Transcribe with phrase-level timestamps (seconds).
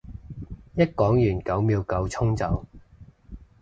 [0.73, 2.65] 一講完九秒九衝走